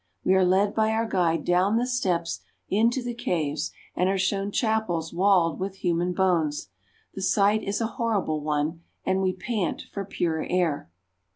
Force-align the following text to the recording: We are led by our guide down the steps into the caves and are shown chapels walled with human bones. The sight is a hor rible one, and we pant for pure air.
We 0.23 0.33
are 0.33 0.43
led 0.43 0.73
by 0.73 0.89
our 0.93 1.05
guide 1.07 1.45
down 1.45 1.77
the 1.77 1.85
steps 1.85 2.39
into 2.69 3.03
the 3.03 3.13
caves 3.13 3.71
and 3.95 4.09
are 4.09 4.17
shown 4.17 4.49
chapels 4.51 5.13
walled 5.13 5.59
with 5.59 5.75
human 5.85 6.11
bones. 6.13 6.69
The 7.13 7.21
sight 7.21 7.61
is 7.61 7.81
a 7.81 7.85
hor 8.01 8.19
rible 8.19 8.41
one, 8.41 8.81
and 9.05 9.21
we 9.21 9.31
pant 9.31 9.83
for 9.91 10.03
pure 10.03 10.43
air. 10.49 10.89